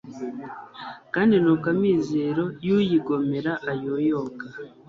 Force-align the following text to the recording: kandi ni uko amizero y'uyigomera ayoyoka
kandi 1.13 1.35
ni 1.43 1.49
uko 1.53 1.65
amizero 1.75 2.43
y'uyigomera 2.65 3.51
ayoyoka 3.71 4.45